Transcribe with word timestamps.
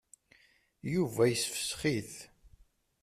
Yuba 0.93 1.23
yessefsex-it. 1.27 2.13